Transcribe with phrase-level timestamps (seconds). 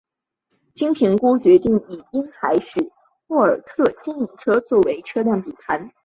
[0.73, 2.91] 经评估决定以婴孩式
[3.27, 5.91] 霍尔特牵引车作为车辆底盘。